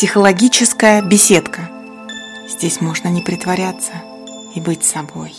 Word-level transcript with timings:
Психологическая 0.00 1.02
беседка. 1.02 1.68
Здесь 2.48 2.80
можно 2.80 3.08
не 3.08 3.20
притворяться 3.20 3.92
и 4.54 4.58
быть 4.58 4.82
собой. 4.82 5.34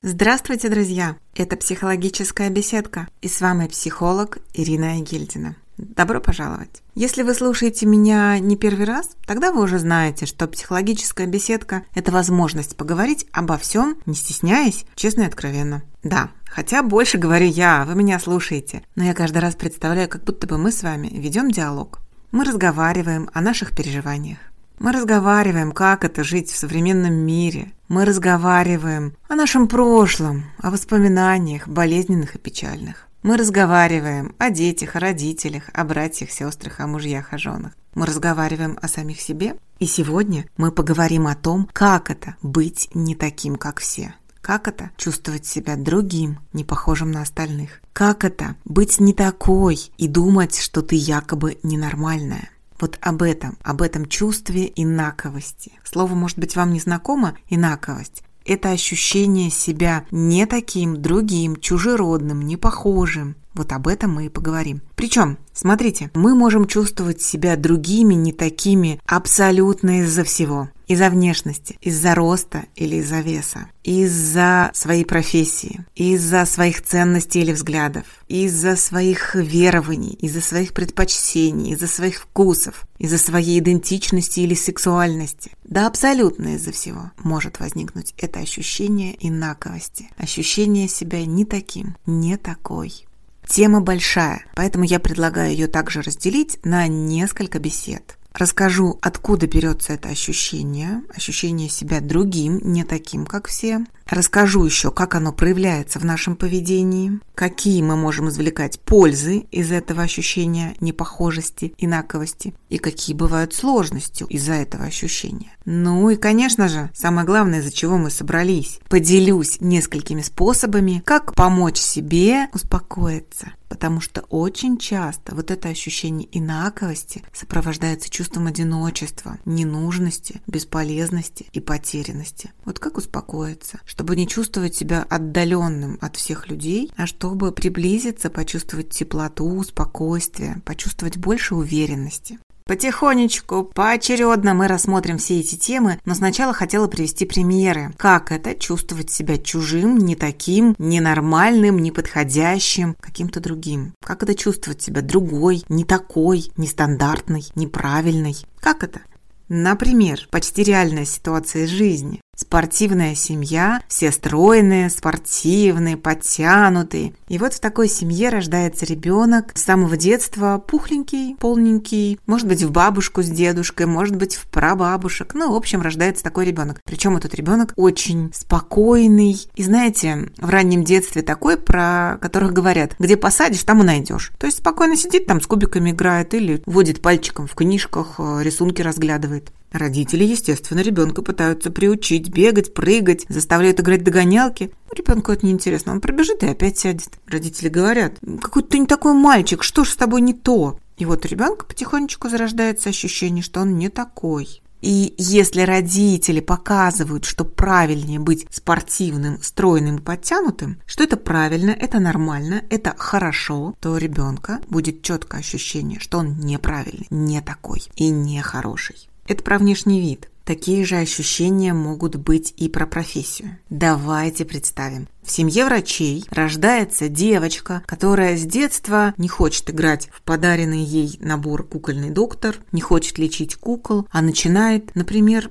Здравствуйте, 0.00 0.70
друзья! 0.70 1.16
Это 1.34 1.58
«Психологическая 1.58 2.48
беседка» 2.48 3.06
и 3.20 3.28
с 3.28 3.42
вами 3.42 3.66
психолог 3.66 4.38
Ирина 4.54 4.96
Егельдина. 4.96 5.56
Добро 5.76 6.22
пожаловать! 6.22 6.80
Если 6.94 7.22
вы 7.22 7.34
слушаете 7.34 7.84
меня 7.84 8.38
не 8.38 8.56
первый 8.56 8.86
раз, 8.86 9.10
тогда 9.26 9.52
вы 9.52 9.62
уже 9.62 9.78
знаете, 9.78 10.24
что 10.24 10.48
психологическая 10.48 11.26
беседка– 11.26 11.84
это 11.94 12.12
возможность 12.12 12.78
поговорить 12.78 13.26
обо 13.30 13.58
всем, 13.58 13.98
не 14.06 14.14
стесняясь, 14.14 14.86
честно 14.94 15.20
и 15.20 15.26
откровенно. 15.26 15.82
Да, 16.02 16.30
хотя 16.46 16.82
больше 16.82 17.18
говорю 17.18 17.46
я, 17.46 17.84
вы 17.84 17.94
меня 17.94 18.18
слушаете, 18.18 18.84
но 18.96 19.04
я 19.04 19.12
каждый 19.12 19.42
раз 19.42 19.54
представляю, 19.54 20.08
как 20.08 20.24
будто 20.24 20.46
бы 20.46 20.56
мы 20.56 20.72
с 20.72 20.82
вами 20.82 21.08
ведем 21.08 21.50
диалог. 21.50 22.01
Мы 22.32 22.44
разговариваем 22.44 23.28
о 23.34 23.42
наших 23.42 23.76
переживаниях. 23.76 24.38
Мы 24.78 24.92
разговариваем, 24.92 25.70
как 25.70 26.02
это 26.02 26.24
жить 26.24 26.50
в 26.50 26.56
современном 26.56 27.12
мире. 27.12 27.72
Мы 27.88 28.06
разговариваем 28.06 29.14
о 29.28 29.34
нашем 29.34 29.68
прошлом, 29.68 30.46
о 30.56 30.70
воспоминаниях, 30.70 31.68
болезненных 31.68 32.34
и 32.34 32.38
печальных. 32.38 33.06
Мы 33.22 33.36
разговариваем 33.36 34.34
о 34.38 34.48
детях, 34.48 34.96
о 34.96 35.00
родителях, 35.00 35.64
о 35.74 35.84
братьях, 35.84 36.30
сестрах, 36.30 36.80
о 36.80 36.86
мужьях, 36.86 37.34
о 37.34 37.38
женах. 37.38 37.72
Мы 37.94 38.06
разговариваем 38.06 38.78
о 38.80 38.88
самих 38.88 39.20
себе. 39.20 39.56
И 39.78 39.84
сегодня 39.84 40.46
мы 40.56 40.72
поговорим 40.72 41.26
о 41.26 41.34
том, 41.34 41.68
как 41.74 42.10
это 42.10 42.36
быть 42.40 42.88
не 42.94 43.14
таким, 43.14 43.56
как 43.56 43.78
все. 43.78 44.14
Как 44.42 44.66
это 44.66 44.90
чувствовать 44.96 45.46
себя 45.46 45.76
другим, 45.76 46.40
не 46.52 46.64
похожим 46.64 47.12
на 47.12 47.22
остальных? 47.22 47.80
Как 47.92 48.24
это 48.24 48.56
быть 48.64 48.98
не 48.98 49.14
такой 49.14 49.92
и 49.98 50.08
думать, 50.08 50.58
что 50.58 50.82
ты 50.82 50.96
якобы 50.96 51.58
ненормальная? 51.62 52.50
Вот 52.80 52.98
об 53.00 53.22
этом, 53.22 53.56
об 53.62 53.80
этом 53.80 54.06
чувстве 54.06 54.72
инаковости. 54.74 55.72
Слово, 55.84 56.14
может 56.14 56.40
быть, 56.40 56.56
вам 56.56 56.72
не 56.72 56.80
знакомо 56.80 57.36
инаковость. 57.48 58.24
Это 58.44 58.72
ощущение 58.72 59.48
себя 59.48 60.04
не 60.10 60.46
таким, 60.46 61.00
другим, 61.00 61.54
чужеродным, 61.54 62.42
непохожим. 62.42 63.36
Вот 63.54 63.72
об 63.72 63.86
этом 63.86 64.14
мы 64.14 64.26
и 64.26 64.30
поговорим. 64.30 64.82
Причем, 64.96 65.38
смотрите, 65.52 66.10
мы 66.14 66.34
можем 66.34 66.66
чувствовать 66.66 67.20
себя 67.20 67.56
другими, 67.56 68.14
не 68.14 68.32
такими, 68.32 69.00
абсолютно 69.06 70.00
из-за 70.00 70.24
всего. 70.24 70.70
Из-за 70.88 71.08
внешности, 71.10 71.78
из-за 71.80 72.14
роста 72.14 72.64
или 72.76 72.96
из-за 72.96 73.20
веса, 73.20 73.68
из-за 73.82 74.70
своей 74.74 75.04
профессии, 75.04 75.86
из-за 75.94 76.44
своих 76.44 76.82
ценностей 76.82 77.40
или 77.40 77.52
взглядов, 77.52 78.04
из-за 78.28 78.76
своих 78.76 79.34
верований, 79.34 80.12
из-за 80.20 80.42
своих 80.42 80.74
предпочтений, 80.74 81.72
из-за 81.72 81.86
своих 81.86 82.16
вкусов, 82.16 82.84
из-за 82.98 83.16
своей 83.16 83.58
идентичности 83.60 84.40
или 84.40 84.54
сексуальности. 84.54 85.52
Да 85.64 85.86
абсолютно 85.86 86.56
из-за 86.56 86.72
всего 86.72 87.10
может 87.16 87.60
возникнуть 87.60 88.12
это 88.18 88.40
ощущение 88.40 89.16
инаковости, 89.26 90.10
ощущение 90.18 90.88
себя 90.88 91.24
не 91.24 91.46
таким, 91.46 91.96
не 92.04 92.36
такой. 92.36 93.06
Тема 93.46 93.80
большая, 93.80 94.44
поэтому 94.54 94.84
я 94.84 94.98
предлагаю 94.98 95.50
ее 95.50 95.66
также 95.66 96.02
разделить 96.02 96.58
на 96.64 96.86
несколько 96.86 97.58
бесед. 97.58 98.18
Расскажу, 98.34 98.98
откуда 99.02 99.46
берется 99.46 99.92
это 99.92 100.08
ощущение, 100.08 101.02
ощущение 101.14 101.68
себя 101.68 102.00
другим, 102.00 102.60
не 102.62 102.84
таким, 102.84 103.26
как 103.26 103.48
все. 103.48 103.84
Расскажу 104.08 104.64
еще, 104.64 104.90
как 104.90 105.14
оно 105.14 105.32
проявляется 105.32 105.98
в 105.98 106.04
нашем 106.04 106.36
поведении, 106.36 107.20
какие 107.34 107.82
мы 107.82 107.96
можем 107.96 108.28
извлекать 108.28 108.80
пользы 108.80 109.46
из 109.50 109.70
этого 109.72 110.02
ощущения 110.02 110.74
непохожести, 110.80 111.74
инаковости, 111.78 112.54
и 112.68 112.78
какие 112.78 113.14
бывают 113.14 113.54
сложности 113.54 114.24
из-за 114.28 114.54
этого 114.54 114.84
ощущения. 114.84 115.52
Ну 115.64 116.10
и, 116.10 116.16
конечно 116.16 116.68
же, 116.68 116.90
самое 116.94 117.26
главное, 117.26 117.60
из-за 117.60 117.72
чего 117.72 117.96
мы 117.96 118.10
собрались. 118.10 118.80
Поделюсь 118.88 119.60
несколькими 119.60 120.22
способами, 120.22 121.02
как 121.04 121.34
помочь 121.34 121.78
себе 121.78 122.48
успокоиться, 122.52 123.52
потому 123.72 124.02
что 124.02 124.20
очень 124.28 124.76
часто 124.76 125.34
вот 125.34 125.50
это 125.50 125.70
ощущение 125.70 126.28
инаковости 126.30 127.22
сопровождается 127.32 128.10
чувством 128.10 128.46
одиночества, 128.46 129.38
ненужности, 129.46 130.42
бесполезности 130.46 131.46
и 131.54 131.60
потерянности. 131.60 132.52
Вот 132.66 132.78
как 132.78 132.98
успокоиться, 132.98 133.80
чтобы 133.86 134.14
не 134.14 134.28
чувствовать 134.28 134.74
себя 134.74 135.06
отдаленным 135.08 135.96
от 136.02 136.16
всех 136.16 136.50
людей, 136.50 136.92
а 136.98 137.06
чтобы 137.06 137.50
приблизиться, 137.50 138.28
почувствовать 138.28 138.90
теплоту, 138.90 139.62
спокойствие, 139.62 140.60
почувствовать 140.66 141.16
больше 141.16 141.54
уверенности. 141.54 142.38
Потихонечку, 142.64 143.64
поочередно 143.64 144.54
мы 144.54 144.68
рассмотрим 144.68 145.18
все 145.18 145.40
эти 145.40 145.56
темы, 145.56 145.98
но 146.04 146.14
сначала 146.14 146.52
хотела 146.52 146.86
привести 146.86 147.24
примеры. 147.24 147.92
Как 147.96 148.32
это 148.32 148.54
чувствовать 148.54 149.10
себя 149.10 149.38
чужим, 149.38 149.98
не 149.98 150.16
таким, 150.16 150.74
ненормальным, 150.78 151.78
неподходящим, 151.78 152.96
каким-то 153.00 153.40
другим? 153.40 153.94
Как 154.04 154.22
это 154.22 154.34
чувствовать 154.34 154.82
себя 154.82 155.02
другой, 155.02 155.64
не 155.68 155.84
такой, 155.84 156.50
нестандартной, 156.56 157.44
неправильной? 157.54 158.36
Как 158.60 158.84
это? 158.84 159.00
Например, 159.48 160.28
почти 160.30 160.62
реальная 160.62 161.04
ситуация 161.04 161.64
из 161.64 161.70
жизни. 161.70 162.20
Спортивная 162.34 163.14
семья, 163.14 163.82
все 163.88 164.10
стройные, 164.10 164.88
спортивные, 164.88 165.98
подтянутые. 165.98 167.12
И 167.28 167.36
вот 167.36 167.52
в 167.52 167.60
такой 167.60 167.88
семье 167.88 168.30
рождается 168.30 168.86
ребенок 168.86 169.52
с 169.54 169.62
самого 169.62 169.98
детства 169.98 170.56
пухленький, 170.56 171.36
полненький, 171.38 172.18
может 172.26 172.48
быть 172.48 172.62
в 172.62 172.70
бабушку 172.70 173.22
с 173.22 173.28
дедушкой, 173.28 173.84
может 173.84 174.16
быть 174.16 174.34
в 174.34 174.46
прабабушек. 174.46 175.34
Ну, 175.34 175.52
в 175.52 175.54
общем, 175.54 175.82
рождается 175.82 176.24
такой 176.24 176.46
ребенок. 176.46 176.80
Причем 176.86 177.18
этот 177.18 177.34
ребенок 177.34 177.74
очень 177.76 178.32
спокойный. 178.32 179.36
И 179.54 179.62
знаете, 179.62 180.30
в 180.38 180.48
раннем 180.48 180.84
детстве 180.84 181.20
такой, 181.20 181.58
про 181.58 182.16
которых 182.22 182.54
говорят, 182.54 182.96
где 182.98 183.18
посадишь, 183.18 183.64
там 183.64 183.82
и 183.82 183.84
найдешь. 183.84 184.32
То 184.38 184.46
есть 184.46 184.58
спокойно 184.58 184.96
сидит 184.96 185.26
там 185.26 185.42
с 185.42 185.46
кубиками 185.46 185.90
играет 185.90 186.32
или 186.32 186.62
водит 186.64 187.02
пальчиком 187.02 187.46
в 187.46 187.54
книжках, 187.54 188.14
э, 188.18 188.40
рисунки 188.42 188.80
разглядывает. 188.80 189.52
Родители, 189.72 190.24
естественно, 190.24 190.80
ребенка 190.80 191.22
пытаются 191.22 191.70
приучить 191.70 192.28
бегать, 192.28 192.74
прыгать, 192.74 193.24
заставляют 193.28 193.80
играть 193.80 194.04
догонялки. 194.04 194.70
Ребенку 194.94 195.32
это 195.32 195.46
неинтересно, 195.46 195.92
он 195.92 196.00
пробежит 196.00 196.42
и 196.42 196.46
опять 196.46 196.78
сядет. 196.78 197.18
Родители 197.26 197.68
говорят, 197.68 198.18
какой 198.40 198.62
ты 198.62 198.78
не 198.78 198.86
такой 198.86 199.14
мальчик, 199.14 199.62
что 199.62 199.84
ж 199.84 199.88
с 199.88 199.96
тобой 199.96 200.20
не 200.20 200.34
то? 200.34 200.78
И 200.98 201.06
вот 201.06 201.24
у 201.24 201.28
ребенка 201.28 201.64
потихонечку 201.64 202.28
зарождается 202.28 202.90
ощущение, 202.90 203.42
что 203.42 203.60
он 203.60 203.76
не 203.76 203.88
такой. 203.88 204.62
И 204.82 205.14
если 205.16 205.62
родители 205.62 206.40
показывают, 206.40 207.24
что 207.24 207.44
правильнее 207.44 208.18
быть 208.18 208.46
спортивным, 208.50 209.40
стройным 209.40 209.98
подтянутым, 209.98 210.80
что 210.86 211.04
это 211.04 211.16
правильно, 211.16 211.70
это 211.70 212.00
нормально, 212.00 212.64
это 212.68 212.94
хорошо, 212.98 213.74
то 213.80 213.92
у 213.92 213.96
ребенка 213.96 214.60
будет 214.68 215.02
четкое 215.02 215.40
ощущение, 215.40 216.00
что 216.00 216.18
он 216.18 216.36
неправильный, 216.40 217.06
не 217.10 217.40
такой 217.40 217.84
и 217.94 218.10
не 218.10 218.42
хороший. 218.42 219.08
Это 219.26 219.42
про 219.42 219.58
внешний 219.58 220.00
вид. 220.00 220.28
Такие 220.44 220.84
же 220.84 220.96
ощущения 220.96 221.72
могут 221.72 222.16
быть 222.16 222.52
и 222.56 222.68
про 222.68 222.84
профессию. 222.84 223.58
Давайте 223.70 224.44
представим. 224.44 225.08
В 225.22 225.30
семье 225.30 225.64
врачей 225.64 226.24
рождается 226.30 227.08
девочка, 227.08 227.84
которая 227.86 228.36
с 228.36 228.42
детства 228.42 229.14
не 229.18 229.28
хочет 229.28 229.70
играть 229.70 230.08
в 230.12 230.20
подаренный 230.22 230.82
ей 230.82 231.16
набор 231.20 231.62
«Кукольный 231.62 232.10
доктор», 232.10 232.56
не 232.72 232.80
хочет 232.80 233.18
лечить 233.18 233.54
кукол, 233.54 234.08
а 234.10 234.20
начинает, 234.20 234.96
например, 234.96 235.48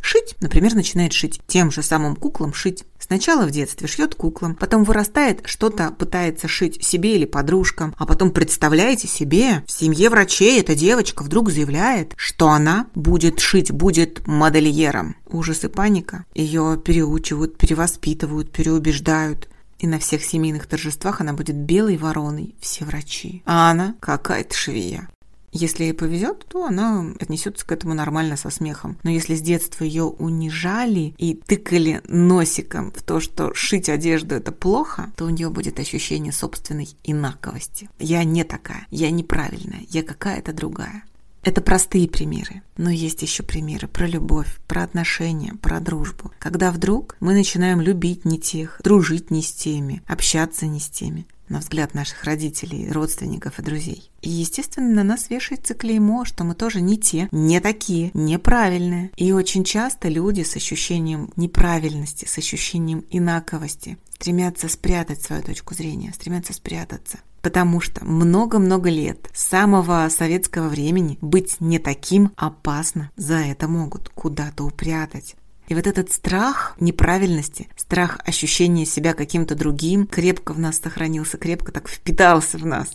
шить. 0.00 0.34
Например, 0.40 0.74
начинает 0.74 1.12
шить 1.12 1.40
тем 1.46 1.70
же 1.70 1.82
самым 1.82 2.16
куклам 2.16 2.52
шить. 2.52 2.84
Сначала 3.06 3.44
в 3.44 3.50
детстве 3.50 3.86
шьет 3.86 4.14
куклам, 4.14 4.54
потом 4.54 4.82
вырастает, 4.82 5.42
что-то 5.44 5.90
пытается 5.90 6.48
шить 6.48 6.82
себе 6.82 7.16
или 7.16 7.26
подружкам, 7.26 7.94
а 7.98 8.06
потом, 8.06 8.30
представляете 8.30 9.08
себе, 9.08 9.62
в 9.66 9.70
семье 9.70 10.08
врачей 10.08 10.58
эта 10.58 10.74
девочка 10.74 11.22
вдруг 11.22 11.50
заявляет, 11.50 12.14
что 12.16 12.48
она 12.48 12.86
будет 12.94 13.40
шить, 13.40 13.70
будет 13.70 14.26
модельером. 14.26 15.16
Ужас 15.26 15.64
и 15.64 15.68
паника. 15.68 16.24
Ее 16.34 16.80
переучивают, 16.82 17.58
перевоспитывают, 17.58 18.50
переубеждают. 18.50 19.50
И 19.78 19.86
на 19.86 19.98
всех 19.98 20.24
семейных 20.24 20.66
торжествах 20.66 21.20
она 21.20 21.34
будет 21.34 21.56
белой 21.56 21.98
вороной, 21.98 22.54
все 22.58 22.86
врачи. 22.86 23.42
А 23.44 23.70
она 23.70 23.96
какая-то 24.00 24.56
швея. 24.56 25.10
Если 25.54 25.84
ей 25.84 25.94
повезет, 25.94 26.44
то 26.48 26.64
она 26.64 27.06
отнесется 27.20 27.64
к 27.64 27.70
этому 27.70 27.94
нормально 27.94 28.36
со 28.36 28.50
смехом. 28.50 28.98
Но 29.04 29.10
если 29.10 29.36
с 29.36 29.40
детства 29.40 29.84
ее 29.84 30.02
унижали 30.02 31.14
и 31.16 31.34
тыкали 31.34 32.02
носиком 32.08 32.90
в 32.90 33.04
то, 33.04 33.20
что 33.20 33.54
шить 33.54 33.88
одежду 33.88 34.34
это 34.34 34.50
плохо, 34.50 35.12
то 35.16 35.24
у 35.24 35.30
нее 35.30 35.50
будет 35.50 35.78
ощущение 35.78 36.32
собственной 36.32 36.88
инаковости. 37.04 37.88
Я 38.00 38.24
не 38.24 38.42
такая, 38.42 38.88
я 38.90 39.12
неправильная, 39.12 39.82
я 39.90 40.02
какая-то 40.02 40.52
другая. 40.52 41.04
Это 41.44 41.60
простые 41.60 42.08
примеры, 42.08 42.62
но 42.78 42.90
есть 42.90 43.20
еще 43.22 43.42
примеры 43.42 43.86
про 43.86 44.06
любовь, 44.06 44.58
про 44.66 44.82
отношения, 44.82 45.52
про 45.60 45.78
дружбу. 45.78 46.32
Когда 46.38 46.72
вдруг 46.72 47.16
мы 47.20 47.34
начинаем 47.34 47.82
любить 47.82 48.24
не 48.24 48.40
тех, 48.40 48.80
дружить 48.82 49.30
не 49.30 49.42
с 49.42 49.52
теми, 49.52 50.02
общаться 50.06 50.66
не 50.66 50.80
с 50.80 50.88
теми, 50.88 51.26
на 51.54 51.60
взгляд 51.60 51.94
наших 51.94 52.24
родителей, 52.24 52.90
родственников 52.90 53.60
и 53.60 53.62
друзей. 53.62 54.10
И, 54.22 54.28
естественно, 54.28 54.92
на 54.92 55.04
нас 55.04 55.30
вешается 55.30 55.74
клеймо, 55.74 56.24
что 56.24 56.42
мы 56.42 56.56
тоже 56.56 56.80
не 56.80 56.98
те, 56.98 57.28
не 57.30 57.60
такие, 57.60 58.10
неправильные. 58.12 59.12
И 59.16 59.30
очень 59.30 59.62
часто 59.62 60.08
люди 60.08 60.42
с 60.42 60.56
ощущением 60.56 61.30
неправильности, 61.36 62.26
с 62.26 62.36
ощущением 62.36 63.04
инаковости 63.08 63.98
стремятся 64.14 64.68
спрятать 64.68 65.22
свою 65.22 65.42
точку 65.42 65.74
зрения, 65.74 66.12
стремятся 66.12 66.52
спрятаться. 66.52 67.18
Потому 67.40 67.80
что 67.80 68.04
много-много 68.04 68.90
лет 68.90 69.30
с 69.32 69.44
самого 69.44 70.08
советского 70.08 70.68
времени 70.68 71.18
быть 71.20 71.60
не 71.60 71.78
таким 71.78 72.32
опасно. 72.36 73.12
За 73.16 73.34
это 73.34 73.68
могут 73.68 74.08
куда-то 74.08 74.64
упрятать. 74.64 75.36
И 75.68 75.74
вот 75.74 75.86
этот 75.86 76.12
страх 76.12 76.76
неправильности, 76.78 77.68
страх 77.76 78.18
ощущения 78.24 78.84
себя 78.84 79.14
каким-то 79.14 79.54
другим 79.54 80.06
крепко 80.06 80.52
в 80.52 80.58
нас 80.58 80.78
сохранился, 80.78 81.38
крепко 81.38 81.72
так 81.72 81.88
впитался 81.88 82.58
в 82.58 82.66
нас. 82.66 82.88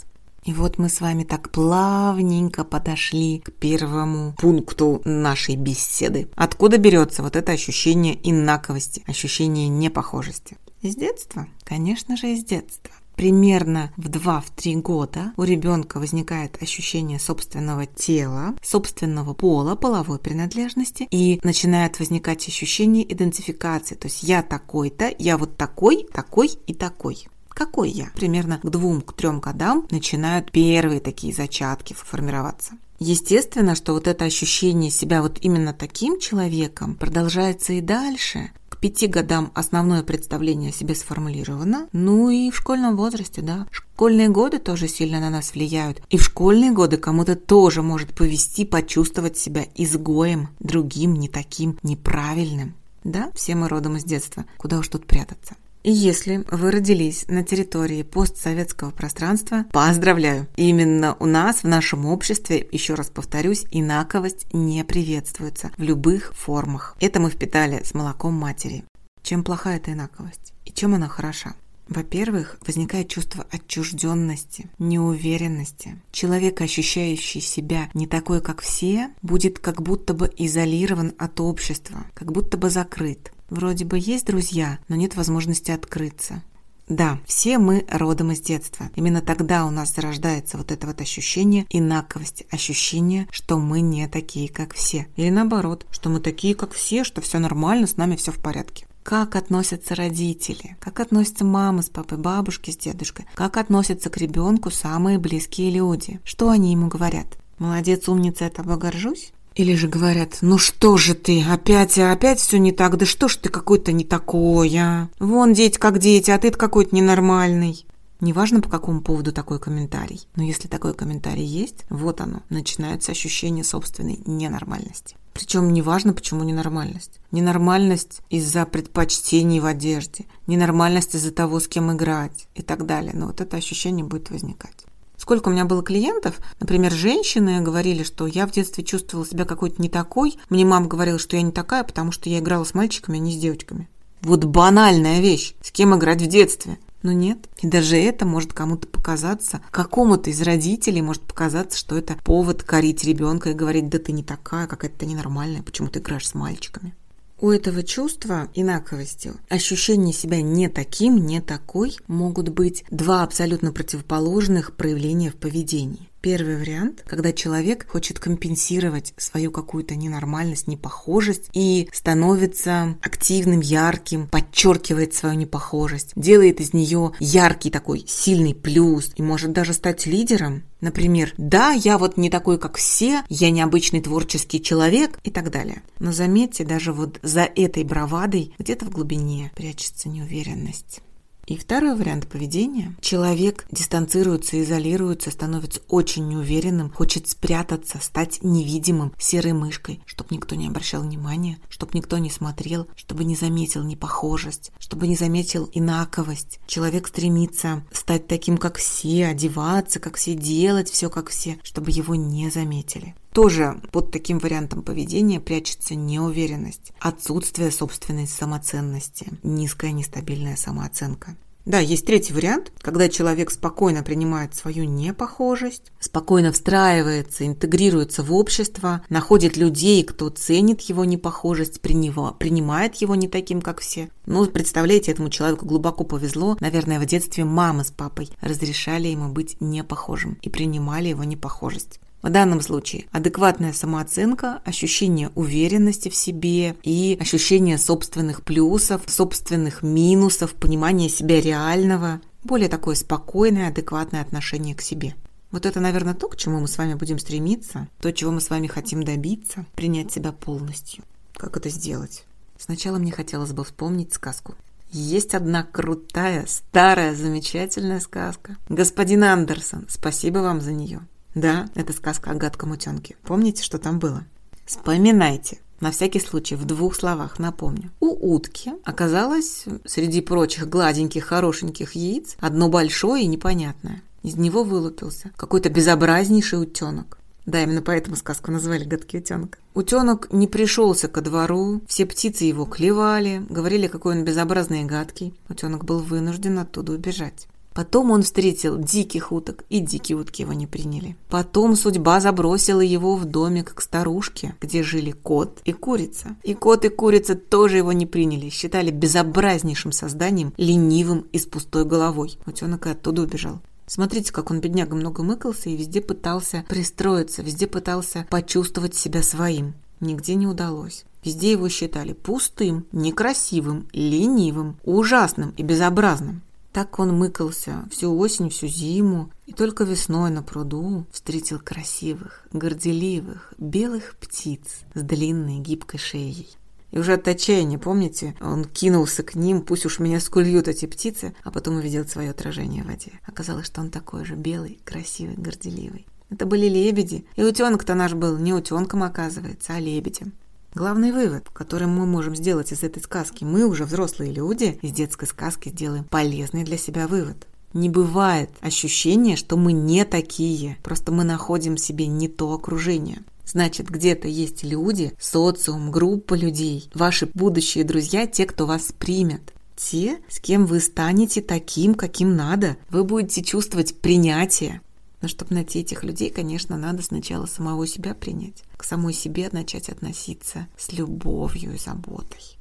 И 0.46 0.54
вот 0.54 0.78
мы 0.78 0.88
с 0.90 1.02
вами 1.02 1.24
так 1.24 1.52
плавненько 1.52 2.64
подошли 2.64 3.40
к 3.40 3.52
первому 3.52 4.34
пункту 4.38 5.02
нашей 5.04 5.56
беседы. 5.56 6.30
Откуда 6.36 6.78
берется 6.78 7.24
вот 7.24 7.36
это 7.36 7.52
ощущение 7.52 8.18
инаковости, 8.24 9.04
ощущение 9.06 9.68
непохожести? 9.68 10.58
Из 10.82 10.96
детства? 10.96 11.48
Конечно 11.66 12.16
же, 12.16 12.34
из 12.34 12.46
детства 12.46 12.94
примерно 13.20 13.92
в 13.98 14.08
2-3 14.08 14.82
года 14.82 15.34
у 15.36 15.44
ребенка 15.44 16.00
возникает 16.00 16.64
ощущение 16.64 17.20
собственного 17.20 17.86
тела, 17.86 18.56
собственного 18.64 19.34
пола, 19.34 19.76
половой 19.76 20.20
принадлежности, 20.20 21.06
и 21.12 21.38
начинает 21.44 22.00
возникать 22.00 22.48
ощущение 22.48 23.04
идентификации. 23.14 23.96
То 23.96 24.08
есть 24.08 24.24
я 24.24 24.42
такой-то, 24.42 25.14
я 25.20 25.38
вот 25.38 25.58
такой, 25.58 26.08
такой 26.14 26.52
и 26.66 26.74
такой 26.74 27.28
какой 27.50 27.90
я. 27.90 28.10
Примерно 28.16 28.60
к 28.60 28.70
двум, 28.70 29.02
к 29.02 29.12
трем 29.12 29.42
годам 29.42 29.86
начинают 29.92 30.50
первые 30.50 31.02
такие 31.02 31.34
зачатки 31.34 31.94
формироваться. 31.94 32.76
Естественно, 33.00 33.76
что 33.76 33.94
вот 33.94 34.08
это 34.08 34.24
ощущение 34.24 34.92
себя 34.92 35.22
вот 35.22 35.40
именно 35.42 35.74
таким 35.74 36.20
человеком 36.20 36.96
продолжается 36.96 37.74
и 37.74 37.82
дальше 37.82 38.52
пяти 38.80 39.08
годам 39.08 39.52
основное 39.56 40.04
представление 40.04 40.70
о 40.70 40.74
себе 40.74 40.96
сформулировано. 40.96 41.88
Ну 41.92 42.30
и 42.30 42.50
в 42.52 42.58
школьном 42.58 42.96
возрасте, 42.96 43.42
да. 43.42 43.68
Школьные 43.72 44.30
годы 44.30 44.60
тоже 44.60 44.88
сильно 44.88 45.20
на 45.20 45.30
нас 45.30 45.54
влияют. 45.54 46.02
И 46.10 46.18
в 46.18 46.24
школьные 46.24 46.72
годы 46.72 46.98
кому-то 46.98 47.36
тоже 47.36 47.82
может 47.82 48.14
повести 48.14 48.66
почувствовать 48.66 49.38
себя 49.38 49.66
изгоем, 49.76 50.50
другим, 50.60 51.16
не 51.16 51.30
таким, 51.30 51.78
неправильным. 51.84 52.74
Да, 53.04 53.32
все 53.34 53.56
мы 53.56 53.70
родом 53.70 53.98
из 53.98 54.04
детства. 54.04 54.46
Куда 54.58 54.80
уж 54.80 54.88
тут 54.88 55.06
прятаться. 55.06 55.56
И 55.84 55.92
если 55.92 56.44
вы 56.52 56.72
родились 56.72 57.26
на 57.30 57.44
территории 57.44 58.04
постсоветского 58.04 58.92
пространства, 58.92 59.66
поздравляю! 59.72 60.48
Именно 60.58 61.16
у 61.20 61.26
нас, 61.26 61.64
в 61.64 61.68
нашем 61.68 62.06
обществе, 62.06 62.68
еще 62.72 62.96
раз 62.96 63.10
повторюсь, 63.10 63.66
инаковость 63.72 64.48
не 64.52 64.84
приветствуется 64.84 65.72
в 65.78 65.82
любых 65.82 66.34
формах. 66.36 66.98
Это 67.00 67.22
мы 67.22 67.30
впитали 67.30 67.82
с 67.84 67.94
молоком 67.94 68.34
матери. 68.34 68.84
Чем 69.24 69.44
плоха 69.44 69.76
эта 69.76 69.94
инаковость? 69.94 70.54
И 70.66 70.72
чем 70.72 70.96
она 70.96 71.08
хороша? 71.08 71.56
Во-первых, 71.88 72.58
возникает 72.68 73.10
чувство 73.10 73.48
отчужденности, 73.50 74.70
неуверенности. 74.78 76.00
Человек, 76.12 76.62
ощущающий 76.62 77.42
себя 77.42 77.90
не 77.96 78.06
такой, 78.06 78.42
как 78.42 78.62
все, 78.62 79.10
будет 79.24 79.58
как 79.58 79.82
будто 79.82 80.14
бы 80.14 80.32
изолирован 80.38 81.14
от 81.18 81.40
общества, 81.40 82.06
как 82.14 82.32
будто 82.32 82.58
бы 82.58 82.70
закрыт. 82.70 83.32
Вроде 83.50 83.86
бы 83.86 83.98
есть 84.00 84.26
друзья, 84.26 84.80
но 84.88 84.96
нет 84.96 85.16
возможности 85.16 85.72
открыться. 85.72 86.44
Да, 86.88 87.20
все 87.28 87.60
мы 87.60 87.86
родом 87.88 88.32
из 88.32 88.42
детства. 88.42 88.90
Именно 88.96 89.22
тогда 89.22 89.66
у 89.66 89.70
нас 89.70 89.94
зарождается 89.94 90.58
вот 90.58 90.72
это 90.72 90.88
вот 90.88 91.02
ощущение 91.02 91.68
инаковости, 91.70 92.48
ощущение, 92.50 93.28
что 93.32 93.60
мы 93.60 93.82
не 93.82 94.08
такие, 94.08 94.50
как 94.50 94.74
все. 94.74 95.06
Или 95.16 95.30
наоборот, 95.30 95.86
что 95.92 96.10
мы 96.10 96.20
такие, 96.20 96.56
как 96.56 96.74
все, 96.74 97.04
что 97.04 97.22
все 97.22 97.38
нормально, 97.38 97.86
с 97.86 97.98
нами 97.98 98.16
все 98.16 98.32
в 98.32 98.40
порядке 98.40 98.86
как 99.02 99.36
относятся 99.36 99.96
родители, 99.96 100.78
как 100.80 101.00
относятся 101.00 101.44
мама 101.44 101.82
с 101.82 101.90
папой, 101.90 102.20
бабушки 102.20 102.70
с 102.70 102.78
дедушкой, 102.78 103.26
как 103.34 103.58
относятся 103.58 104.12
к 104.12 104.18
ребенку 104.18 104.70
самые 104.70 105.18
близкие 105.18 105.72
люди, 105.72 106.20
что 106.24 106.50
они 106.50 106.74
ему 106.74 106.90
говорят. 106.90 107.40
Молодец, 107.58 108.08
умница, 108.08 108.44
я 108.44 108.50
тобой 108.52 108.78
горжусь. 108.78 109.32
Или 109.56 109.76
же 109.76 109.88
говорят, 109.88 110.38
ну 110.42 110.58
что 110.58 110.98
же 110.98 111.16
ты, 111.16 111.44
опять, 111.44 111.98
опять 111.98 112.40
все 112.40 112.60
не 112.60 112.72
так, 112.72 112.98
да 112.98 113.06
что 113.06 113.28
ж 113.28 113.36
ты 113.38 113.50
какой-то 113.50 113.92
не 113.92 114.06
такой, 114.06 114.76
а? 114.78 115.10
Вон 115.20 115.54
дети 115.54 115.78
как 115.78 116.00
дети, 116.00 116.32
а 116.32 116.38
ты 116.38 116.52
какой-то 116.52 116.96
ненормальный. 116.96 117.86
Неважно, 118.22 118.62
по 118.62 118.70
какому 118.70 119.02
поводу 119.02 119.32
такой 119.32 119.60
комментарий, 119.60 120.28
но 120.36 120.44
если 120.44 120.68
такой 120.68 120.94
комментарий 120.94 121.46
есть, 121.46 121.86
вот 121.90 122.20
оно, 122.20 122.42
начинается 122.50 123.14
ощущение 123.14 123.64
собственной 123.64 124.20
ненормальности. 124.26 125.16
Причем 125.34 125.72
неважно, 125.72 126.12
почему 126.12 126.44
ненормальность. 126.44 127.22
Ненормальность 127.32 128.20
из-за 128.30 128.66
предпочтений 128.66 129.62
в 129.62 129.66
одежде, 129.66 130.26
ненормальность 130.48 131.16
из-за 131.16 131.32
того, 131.32 131.62
с 131.62 131.70
кем 131.70 131.94
играть 131.94 132.48
и 132.56 132.62
так 132.62 132.86
далее. 132.86 133.14
Но 133.16 133.28
вот 133.28 133.40
это 133.40 133.56
ощущение 133.56 134.06
будет 134.06 134.32
возникать. 134.32 134.86
Сколько 135.20 135.50
у 135.50 135.52
меня 135.52 135.66
было 135.66 135.84
клиентов, 135.84 136.40
например, 136.62 136.94
женщины 136.94 137.60
говорили, 137.60 138.04
что 138.04 138.26
я 138.26 138.48
в 138.48 138.52
детстве 138.52 138.86
чувствовала 138.86 139.28
себя 139.28 139.44
какой-то 139.44 139.82
не 139.82 139.90
такой. 139.90 140.40
Мне 140.50 140.64
мама 140.64 140.88
говорила, 140.88 141.20
что 141.20 141.36
я 141.36 141.42
не 141.42 141.52
такая, 141.52 141.84
потому 141.84 142.14
что 142.14 142.30
я 142.30 142.40
играла 142.40 142.64
с 142.64 142.74
мальчиками, 142.74 143.18
а 143.18 143.20
не 143.20 143.34
с 143.34 143.38
девочками. 143.38 143.90
Вот 144.22 144.46
банальная 144.46 145.20
вещь. 145.20 145.56
С 145.62 145.72
кем 145.72 145.94
играть 145.94 146.22
в 146.22 146.28
детстве? 146.28 146.80
Но 147.04 147.12
нет. 147.12 147.38
И 147.62 147.68
даже 147.68 147.98
это 147.98 148.26
может 148.26 148.54
кому-то 148.54 148.88
показаться, 148.88 149.62
какому-то 149.72 150.30
из 150.30 150.42
родителей 150.42 151.02
может 151.02 151.24
показаться, 151.24 151.78
что 151.78 151.98
это 151.98 152.16
повод 152.24 152.64
корить 152.64 153.04
ребенка 153.04 153.50
и 153.50 153.54
говорить, 153.54 153.90
да 153.90 154.00
ты 154.00 154.14
не 154.14 154.24
такая, 154.24 154.68
какая-то 154.68 155.06
ненормальная, 155.06 155.64
почему 155.64 155.90
ты 155.90 156.00
играешь 156.00 156.28
с 156.28 156.34
мальчиками. 156.34 156.96
У 157.42 157.52
этого 157.52 157.84
чувства 157.84 158.50
инаковости, 158.54 159.32
ощущения 159.48 160.12
себя 160.12 160.42
не 160.42 160.68
таким, 160.68 161.26
не 161.26 161.40
такой, 161.40 161.96
могут 162.08 162.50
быть 162.50 162.84
два 162.92 163.24
абсолютно 163.24 163.72
противоположных 163.72 164.76
проявления 164.76 165.32
в 165.32 165.36
поведении. 165.36 166.09
Первый 166.22 166.58
вариант, 166.58 167.06
когда 167.08 167.32
человек 167.32 167.90
хочет 167.90 168.20
компенсировать 168.20 169.14
свою 169.16 169.52
какую-то 169.52 169.96
ненормальность, 169.96 170.68
непохожесть 170.68 171.50
и 171.54 171.88
становится 171.94 172.98
активным, 173.02 173.62
ярким, 173.62 174.28
подчеркивает 174.28 175.14
свою 175.14 175.36
непохожесть, 175.36 176.12
делает 176.18 176.60
из 176.60 176.74
нее 176.74 177.14
яркий 177.20 177.70
такой 177.70 178.04
сильный 178.06 178.54
плюс 178.54 179.12
и 179.16 179.22
может 179.22 179.54
даже 179.54 179.72
стать 179.72 180.06
лидером. 180.06 180.64
Например, 180.82 181.34
да, 181.38 181.72
я 181.72 181.98
вот 181.98 182.18
не 182.18 182.30
такой, 182.30 182.58
как 182.58 182.76
все, 182.76 183.24
я 183.30 183.50
необычный 183.50 184.02
творческий 184.02 184.62
человек 184.62 185.20
и 185.24 185.32
так 185.32 185.52
далее. 185.52 185.84
Но 186.00 186.12
заметьте, 186.12 186.66
даже 186.66 186.92
вот 186.92 187.20
за 187.22 187.44
этой 187.44 187.86
бравадой 187.86 188.54
где-то 188.60 188.86
в 188.86 188.90
глубине 188.90 189.52
прячется 189.56 190.10
неуверенность. 190.10 191.02
И 191.50 191.58
второй 191.58 191.96
вариант 191.96 192.28
поведения. 192.28 192.96
Человек 193.02 193.66
дистанцируется, 193.72 194.62
изолируется, 194.62 195.32
становится 195.32 195.82
очень 195.88 196.28
неуверенным, 196.28 196.92
хочет 196.92 197.28
спрятаться, 197.28 197.98
стать 198.00 198.44
невидимым, 198.44 199.14
серой 199.18 199.54
мышкой, 199.54 200.00
чтобы 200.06 200.36
никто 200.36 200.54
не 200.54 200.68
обращал 200.68 201.02
внимания, 201.02 201.58
чтобы 201.68 201.94
никто 201.96 202.20
не 202.20 202.30
смотрел, 202.30 202.88
чтобы 202.96 203.24
не 203.24 203.36
заметил 203.36 203.82
непохожесть, 203.82 204.72
чтобы 204.78 205.08
не 205.08 205.16
заметил 205.16 205.68
инаковость. 205.74 206.60
Человек 206.68 207.08
стремится 207.08 207.84
стать 207.92 208.28
таким, 208.28 208.60
как 208.60 208.78
все, 208.78 209.26
одеваться, 209.26 210.00
как 210.00 210.18
все, 210.18 210.36
делать 210.36 210.92
все, 210.92 211.10
как 211.10 211.30
все, 211.30 211.58
чтобы 211.64 211.90
его 211.90 212.14
не 212.14 212.52
заметили. 212.52 213.16
Тоже 213.34 213.80
под 213.92 214.12
таким 214.12 214.40
вариантом 214.40 214.82
поведения 214.82 215.40
прячется 215.40 215.94
неуверенность, 215.94 216.92
отсутствие 217.00 217.72
собственной 217.72 218.28
самоценности, 218.28 219.28
низкая 219.44 219.92
нестабильная 219.92 220.56
самооценка. 220.56 221.36
Да, 221.66 221.80
есть 221.80 222.06
третий 222.06 222.34
вариант, 222.34 222.72
когда 222.82 223.10
человек 223.10 223.52
спокойно 223.52 224.02
принимает 224.02 224.56
свою 224.56 224.86
непохожесть, 224.86 225.92
спокойно 226.00 226.52
встраивается, 226.52 227.46
интегрируется 227.46 228.24
в 228.24 228.34
общество, 228.34 229.04
находит 229.10 229.58
людей, 229.58 230.04
кто 230.04 230.30
ценит 230.30 230.82
его 230.82 231.06
непохожесть, 231.06 231.82
принимает 231.82 232.96
его 232.96 233.16
не 233.16 233.28
таким, 233.28 233.62
как 233.62 233.82
все. 233.82 234.10
Ну, 234.26 234.46
представляете, 234.48 235.12
этому 235.12 235.30
человеку 235.30 235.66
глубоко 235.66 236.04
повезло. 236.04 236.58
Наверное, 236.60 237.00
в 237.00 237.06
детстве 237.06 237.46
мама 237.46 237.84
с 237.84 237.92
папой 237.92 238.30
разрешали 238.42 239.08
ему 239.08 239.30
быть 239.30 239.58
непохожим 239.60 240.38
и 240.42 240.50
принимали 240.50 241.10
его 241.10 241.24
непохожесть. 241.24 242.00
В 242.22 242.30
данном 242.30 242.62
случае 242.62 243.06
адекватная 243.12 243.72
самооценка, 243.72 244.62
ощущение 244.66 245.32
уверенности 245.36 246.10
в 246.10 246.16
себе 246.16 246.76
и 246.84 247.18
ощущение 247.20 247.78
собственных 247.78 248.44
плюсов, 248.44 249.04
собственных 249.08 249.84
минусов, 249.84 250.54
понимание 250.54 251.08
себя 251.08 251.40
реального, 251.40 252.22
более 252.44 252.68
такое 252.68 252.96
спокойное, 252.96 253.70
адекватное 253.70 254.22
отношение 254.22 254.76
к 254.76 254.82
себе. 254.82 255.16
Вот 255.52 255.66
это, 255.66 255.80
наверное, 255.80 256.14
то, 256.14 256.28
к 256.28 256.36
чему 256.36 256.60
мы 256.60 256.68
с 256.68 256.78
вами 256.78 256.94
будем 256.94 257.20
стремиться, 257.20 257.88
то, 258.02 258.12
чего 258.12 258.32
мы 258.32 258.42
с 258.42 258.50
вами 258.50 258.68
хотим 258.68 259.04
добиться, 259.04 259.66
принять 259.76 260.12
себя 260.12 260.32
полностью. 260.32 261.04
Как 261.34 261.58
это 261.58 261.70
сделать? 261.70 262.26
Сначала 262.58 262.98
мне 262.98 263.12
хотелось 263.12 263.54
бы 263.54 263.64
вспомнить 263.64 264.14
сказку. 264.14 264.56
Есть 264.92 265.34
одна 265.36 265.64
крутая, 265.64 266.46
старая, 266.48 267.16
замечательная 267.16 268.00
сказка. 268.00 268.58
Господин 268.68 269.24
Андерсон, 269.24 269.86
спасибо 269.88 270.40
вам 270.40 270.62
за 270.62 270.74
нее. 270.74 271.02
Да, 271.36 271.70
это 271.76 271.94
сказка 271.94 272.32
о 272.32 272.36
гадком 272.36 272.72
утенке. 272.72 273.16
Помните, 273.24 273.64
что 273.64 273.78
там 273.78 274.00
было? 274.00 274.24
Вспоминайте. 274.66 275.60
На 275.80 275.92
всякий 275.92 276.20
случай, 276.20 276.56
в 276.56 276.66
двух 276.66 276.96
словах 276.96 277.40
напомню. 277.40 277.90
У 278.02 278.36
утки 278.36 278.74
оказалось 278.84 279.66
среди 279.86 280.22
прочих 280.22 280.68
гладеньких, 280.68 281.24
хорошеньких 281.24 281.94
яиц 281.94 282.36
одно 282.40 282.68
большое 282.68 283.24
и 283.24 283.28
непонятное. 283.28 284.02
Из 284.22 284.36
него 284.36 284.64
вылупился 284.64 285.32
какой-то 285.38 285.70
безобразнейший 285.70 286.62
утенок. 286.62 287.18
Да, 287.46 287.64
именно 287.64 287.82
поэтому 287.82 288.16
сказку 288.16 288.52
назвали 288.52 288.84
«Гадкий 288.84 289.20
утенок». 289.20 289.58
Утенок 289.74 290.32
не 290.32 290.46
пришелся 290.46 291.08
ко 291.08 291.22
двору, 291.22 291.82
все 291.88 292.06
птицы 292.06 292.44
его 292.44 292.66
клевали, 292.66 293.44
говорили, 293.50 293.88
какой 293.88 294.18
он 294.18 294.26
безобразный 294.26 294.82
и 294.82 294.86
гадкий. 294.86 295.34
Утенок 295.48 295.86
был 295.86 296.00
вынужден 296.00 296.60
оттуда 296.60 296.92
убежать. 296.92 297.48
Потом 297.74 298.12
он 298.12 298.24
встретил 298.24 298.78
диких 298.78 299.32
уток, 299.32 299.64
и 299.70 299.80
дикие 299.80 300.18
утки 300.18 300.44
его 300.44 300.54
не 300.54 300.68
приняли. 300.68 301.16
Потом 301.30 301.76
судьба 301.76 302.20
забросила 302.20 302.82
его 302.82 303.16
в 303.16 303.26
домик 303.26 303.74
к 303.74 303.82
старушке, 303.82 304.56
где 304.60 304.84
жили 304.84 305.12
кот 305.12 305.62
и 305.66 305.72
курица. 305.72 306.36
И 306.44 306.54
кот 306.54 306.86
и 306.86 306.90
курица 306.90 307.36
тоже 307.36 307.78
его 307.78 307.94
не 307.94 308.06
приняли, 308.06 308.50
считали 308.50 308.92
безобразнейшим 308.92 309.92
созданием, 309.92 310.54
ленивым 310.58 311.26
и 311.32 311.40
с 311.40 311.46
пустой 311.46 311.86
головой. 311.86 312.38
Утенок 312.46 312.88
и 312.88 312.90
оттуда 312.90 313.22
убежал. 313.22 313.62
Смотрите, 313.90 314.32
как 314.32 314.52
он, 314.52 314.62
бедняга, 314.62 314.96
много 314.96 315.24
мыкался 315.24 315.70
и 315.70 315.76
везде 315.76 316.02
пытался 316.02 316.64
пристроиться, 316.70 317.42
везде 317.42 317.66
пытался 317.66 318.28
почувствовать 318.30 318.96
себя 318.96 319.24
своим. 319.24 319.74
Нигде 320.00 320.36
не 320.36 320.46
удалось. 320.46 321.06
Везде 321.24 321.52
его 321.52 321.68
считали 321.70 322.14
пустым, 322.14 322.86
некрасивым, 322.92 323.88
ленивым, 323.92 324.78
ужасным 324.84 325.54
и 325.58 325.64
безобразным. 325.64 326.44
Так 326.72 327.00
он 327.00 327.18
мыкался 327.18 327.88
всю 327.92 328.16
осень, 328.18 328.50
всю 328.50 328.68
зиму, 328.68 329.32
и 329.48 329.54
только 329.54 329.84
весной 329.84 330.30
на 330.30 330.44
пруду 330.44 331.08
встретил 331.12 331.60
красивых, 331.60 332.48
горделивых, 332.52 333.54
белых 333.58 334.16
птиц 334.20 334.62
с 334.94 335.02
длинной 335.02 335.58
гибкой 335.60 336.00
шеей. 336.00 336.48
И 336.92 336.98
уже 336.98 337.14
от 337.14 337.28
отчаяния, 337.28 337.78
помните, 337.78 338.36
он 338.42 338.66
кинулся 338.66 339.24
к 339.24 339.36
ним, 339.36 339.62
пусть 339.62 339.86
уж 339.86 340.00
меня 340.00 340.20
скульют 340.20 340.68
эти 340.68 340.86
птицы, 340.86 341.36
а 341.44 341.52
потом 341.52 341.78
увидел 341.78 342.08
свое 342.08 342.32
отражение 342.32 342.84
в 342.84 342.88
воде. 342.88 343.20
Оказалось, 343.26 343.68
что 343.68 343.82
он 343.82 343.92
такой 343.92 344.26
же 344.26 344.36
белый, 344.36 344.80
красивый, 344.86 345.36
горделивый. 345.36 346.08
Это 346.30 346.46
были 346.46 346.68
лебеди. 346.68 347.26
И 347.36 347.44
утенок-то 347.44 347.96
наш 347.96 348.14
был 348.14 348.38
не 348.38 348.54
утенком, 348.54 349.04
оказывается, 349.04 349.74
а 349.74 349.80
лебедем. 349.80 350.34
Главный 350.76 351.12
вывод, 351.12 351.50
который 351.52 351.88
мы 351.88 352.06
можем 352.06 352.36
сделать 352.36 352.72
из 352.72 352.84
этой 352.84 353.02
сказки, 353.02 353.44
мы 353.44 353.66
уже 353.66 353.86
взрослые 353.86 354.32
люди 354.32 354.78
из 354.84 354.92
детской 354.92 355.26
сказки 355.28 355.70
сделаем 355.70 356.04
полезный 356.04 356.64
для 356.64 356.78
себя 356.78 357.08
вывод. 357.08 357.48
Не 357.74 357.90
бывает 357.90 358.52
ощущения, 358.62 359.36
что 359.36 359.58
мы 359.58 359.74
не 359.74 360.06
такие, 360.06 360.78
просто 360.84 361.12
мы 361.12 361.24
находим 361.24 361.76
себе 361.76 362.06
не 362.08 362.28
то 362.28 362.54
окружение. 362.54 363.24
Значит, 363.46 363.90
где-то 363.90 364.28
есть 364.28 364.64
люди, 364.64 365.14
социум, 365.20 365.90
группа 365.90 366.36
людей, 366.36 366.90
ваши 366.94 367.28
будущие 367.34 367.84
друзья, 367.84 368.28
те, 368.28 368.46
кто 368.46 368.68
вас 368.68 368.94
примет. 368.98 369.54
Те, 369.76 370.18
с 370.30 370.40
кем 370.40 370.68
вы 370.68 370.82
станете 370.82 371.42
таким, 371.42 371.96
каким 371.96 372.36
надо. 372.36 372.78
Вы 372.90 373.04
будете 373.04 373.42
чувствовать 373.42 374.00
принятие. 374.02 374.82
Но 375.22 375.28
чтобы 375.28 375.54
найти 375.54 375.80
этих 375.80 376.04
людей, 376.04 376.30
конечно, 376.30 376.78
надо 376.78 377.02
сначала 377.04 377.46
самого 377.46 377.86
себя 377.86 378.14
принять. 378.14 378.64
К 378.78 378.84
самой 378.84 379.14
себе 379.14 379.50
начать 379.52 379.90
относиться 379.90 380.68
с 380.78 380.94
любовью 380.94 381.76
и 381.76 381.78
заботой. 381.78 382.58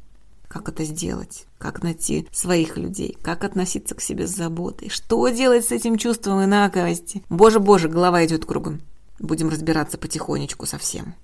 Как 0.49 0.69
это 0.69 0.85
сделать? 0.85 1.47
Как 1.59 1.83
найти 1.83 2.27
своих 2.33 2.77
людей? 2.77 3.17
Как 3.23 3.45
относиться 3.45 3.95
к 3.95 4.01
себе 4.01 4.27
с 4.27 4.35
заботой? 4.35 4.89
Что 4.89 5.29
делать 5.29 5.67
с 5.67 5.73
этим 5.73 5.99
чувством 5.99 6.43
инаковости? 6.43 7.23
Боже-боже, 7.29 7.89
голова 7.89 8.25
идет 8.25 8.47
кругом. 8.47 8.81
Будем 9.19 9.51
разбираться 9.51 9.99
потихонечку 9.99 10.65
совсем. 10.65 11.15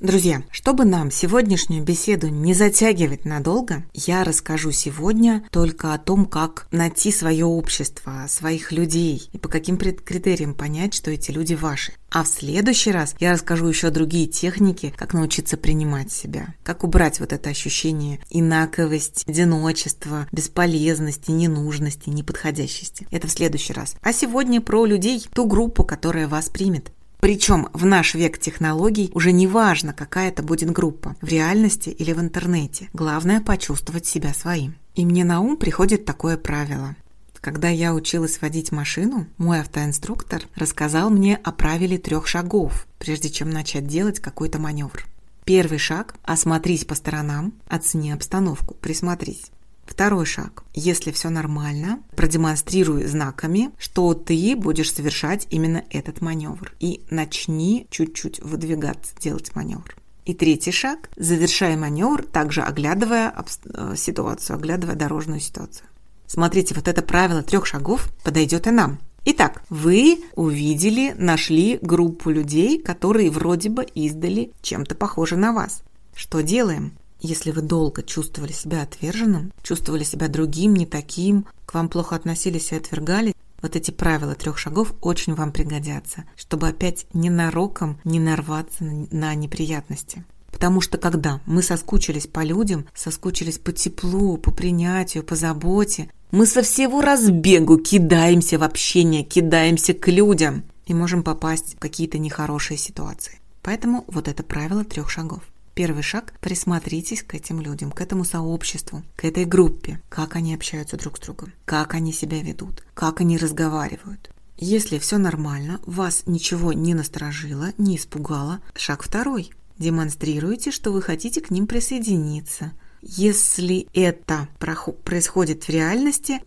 Друзья, 0.00 0.42
чтобы 0.50 0.84
нам 0.84 1.12
сегодняшнюю 1.12 1.84
беседу 1.84 2.26
не 2.28 2.54
затягивать 2.54 3.24
надолго, 3.24 3.84
я 3.94 4.24
расскажу 4.24 4.72
сегодня 4.72 5.44
только 5.50 5.94
о 5.94 5.98
том, 5.98 6.26
как 6.26 6.66
найти 6.72 7.12
свое 7.12 7.44
общество, 7.44 8.24
своих 8.28 8.72
людей 8.72 9.28
и 9.32 9.38
по 9.38 9.48
каким 9.48 9.76
критериям 9.76 10.54
понять, 10.54 10.94
что 10.94 11.10
эти 11.10 11.30
люди 11.30 11.54
ваши. 11.54 11.92
А 12.10 12.24
в 12.24 12.28
следующий 12.28 12.90
раз 12.90 13.14
я 13.20 13.32
расскажу 13.32 13.68
еще 13.68 13.90
другие 13.90 14.26
техники, 14.26 14.92
как 14.96 15.14
научиться 15.14 15.56
принимать 15.56 16.10
себя, 16.10 16.54
как 16.64 16.84
убрать 16.84 17.20
вот 17.20 17.32
это 17.32 17.50
ощущение 17.50 18.18
инаковости, 18.28 19.24
одиночества, 19.30 20.26
бесполезности, 20.32 21.30
ненужности, 21.30 22.10
неподходящести. 22.10 23.06
Это 23.10 23.28
в 23.28 23.30
следующий 23.30 23.72
раз. 23.72 23.94
А 24.02 24.12
сегодня 24.12 24.60
про 24.60 24.84
людей, 24.84 25.26
ту 25.32 25.46
группу, 25.46 25.84
которая 25.84 26.26
вас 26.26 26.48
примет. 26.48 26.90
Причем 27.22 27.68
в 27.72 27.84
наш 27.84 28.14
век 28.14 28.36
технологий 28.36 29.12
уже 29.14 29.30
не 29.30 29.46
важно, 29.46 29.92
какая 29.92 30.30
это 30.30 30.42
будет 30.42 30.72
группа, 30.72 31.14
в 31.20 31.28
реальности 31.28 31.88
или 31.88 32.12
в 32.12 32.18
интернете. 32.18 32.88
Главное 32.92 33.40
почувствовать 33.40 34.06
себя 34.06 34.34
своим. 34.34 34.74
И 34.96 35.06
мне 35.06 35.22
на 35.22 35.38
ум 35.38 35.56
приходит 35.56 36.04
такое 36.04 36.36
правило. 36.36 36.96
Когда 37.40 37.68
я 37.68 37.94
училась 37.94 38.40
водить 38.40 38.72
машину, 38.72 39.28
мой 39.38 39.60
автоинструктор 39.60 40.42
рассказал 40.56 41.10
мне 41.10 41.36
о 41.36 41.52
правиле 41.52 41.96
трех 41.96 42.26
шагов, 42.26 42.88
прежде 42.98 43.30
чем 43.30 43.50
начать 43.50 43.86
делать 43.86 44.18
какой-то 44.18 44.58
маневр. 44.58 45.06
Первый 45.44 45.78
шаг– 45.78 46.16
осмотрись 46.24 46.84
по 46.84 46.96
сторонам, 46.96 47.52
оцени 47.68 48.10
обстановку, 48.10 48.74
присмотрись. 48.74 49.51
Второй 49.84 50.26
шаг. 50.26 50.64
Если 50.74 51.10
все 51.10 51.28
нормально, 51.28 52.02
продемонстрируй 52.16 53.04
знаками, 53.04 53.70
что 53.78 54.14
ты 54.14 54.56
будешь 54.56 54.92
совершать 54.92 55.46
именно 55.50 55.84
этот 55.90 56.20
маневр. 56.20 56.72
И 56.80 57.02
начни 57.10 57.86
чуть-чуть 57.90 58.40
выдвигаться, 58.40 59.14
делать 59.20 59.54
маневр. 59.54 59.96
И 60.24 60.34
третий 60.34 60.72
шаг. 60.72 61.10
Завершай 61.16 61.76
маневр, 61.76 62.22
также 62.22 62.62
оглядывая 62.62 63.34
э, 63.64 63.94
ситуацию, 63.96 64.56
оглядывая 64.56 64.94
дорожную 64.94 65.40
ситуацию. 65.40 65.86
Смотрите, 66.26 66.74
вот 66.74 66.88
это 66.88 67.02
правило 67.02 67.42
трех 67.42 67.66
шагов 67.66 68.08
подойдет 68.22 68.66
и 68.66 68.70
нам. 68.70 68.98
Итак, 69.24 69.62
вы 69.68 70.24
увидели, 70.34 71.14
нашли 71.16 71.78
группу 71.80 72.30
людей, 72.30 72.80
которые 72.80 73.30
вроде 73.30 73.68
бы 73.68 73.84
издали 73.84 74.52
чем-то 74.62 74.94
похожи 74.94 75.36
на 75.36 75.52
вас. 75.52 75.82
Что 76.14 76.40
делаем? 76.40 76.92
Если 77.24 77.52
вы 77.52 77.62
долго 77.62 78.02
чувствовали 78.02 78.50
себя 78.50 78.82
отверженным, 78.82 79.52
чувствовали 79.62 80.02
себя 80.02 80.26
другим, 80.26 80.74
не 80.74 80.86
таким, 80.86 81.46
к 81.66 81.74
вам 81.74 81.88
плохо 81.88 82.16
относились 82.16 82.72
и 82.72 82.76
отвергали, 82.76 83.32
вот 83.62 83.76
эти 83.76 83.92
правила 83.92 84.34
трех 84.34 84.58
шагов 84.58 84.92
очень 85.00 85.34
вам 85.34 85.52
пригодятся, 85.52 86.24
чтобы 86.34 86.66
опять 86.66 87.06
ненароком 87.14 88.00
не 88.02 88.18
нарваться 88.18 88.82
на 88.82 89.36
неприятности. 89.36 90.24
Потому 90.50 90.80
что 90.80 90.98
когда 90.98 91.40
мы 91.46 91.62
соскучились 91.62 92.26
по 92.26 92.40
людям, 92.40 92.86
соскучились 92.92 93.58
по 93.58 93.70
теплу, 93.70 94.36
по 94.36 94.50
принятию, 94.50 95.22
по 95.22 95.36
заботе, 95.36 96.10
мы 96.32 96.44
со 96.44 96.62
всего 96.62 97.02
разбегу 97.02 97.78
кидаемся 97.78 98.58
в 98.58 98.64
общение, 98.64 99.22
кидаемся 99.22 99.94
к 99.94 100.08
людям 100.08 100.64
и 100.86 100.92
можем 100.92 101.22
попасть 101.22 101.76
в 101.76 101.78
какие-то 101.78 102.18
нехорошие 102.18 102.78
ситуации. 102.78 103.38
Поэтому 103.62 104.04
вот 104.08 104.26
это 104.26 104.42
правило 104.42 104.84
трех 104.84 105.08
шагов. 105.08 105.42
Первый 105.74 106.02
шаг– 106.02 106.34
присмотритесь 106.40 107.22
к 107.22 107.34
этим 107.34 107.60
людям, 107.60 107.90
к 107.92 108.00
этому 108.00 108.24
сообществу, 108.24 109.02
к 109.16 109.24
этой 109.24 109.46
группе, 109.46 110.00
как 110.10 110.36
они 110.36 110.54
общаются 110.54 110.98
друг 110.98 111.16
с 111.16 111.20
другом, 111.20 111.52
как 111.64 111.94
они 111.94 112.12
себя 112.12 112.42
ведут, 112.42 112.84
как 112.94 113.20
они 113.20 113.38
разговаривают. 113.38 114.30
Если 114.58 114.98
все 114.98 115.16
нормально, 115.16 115.80
вас 115.86 116.24
ничего 116.26 116.72
не 116.72 116.94
насторожило, 116.94 117.72
не 117.78 117.96
испугало, 117.96 118.60
шаг 118.74 119.02
второй– 119.02 119.50
демонстрируйте, 119.78 120.70
что 120.70 120.92
вы 120.92 121.02
хотите 121.02 121.40
к 121.40 121.50
ним 121.50 121.66
присоединиться, 121.66 122.72
если 123.02 123.88
это 123.92 124.48
происходит 124.58 125.64
в 125.64 125.68
реальности, 125.68 126.40